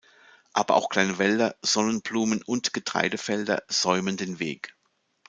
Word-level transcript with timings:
Aber 0.53 0.77
auch 0.77 0.89
kleine 0.89 1.19
Wälder, 1.19 1.55
Sonnenblumen- 1.61 2.41
und 2.45 2.73
Getreidefelder 2.73 3.61
säumen 3.67 4.17
den 4.17 4.39
Weg. 4.39 4.75